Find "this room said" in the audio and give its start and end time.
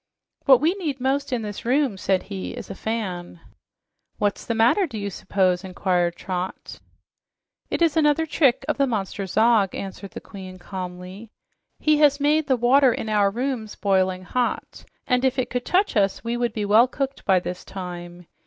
1.43-2.23